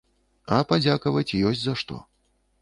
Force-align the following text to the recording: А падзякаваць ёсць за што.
А 0.55 0.57
падзякаваць 0.71 1.37
ёсць 1.51 1.63
за 1.67 1.77
што. 1.83 2.01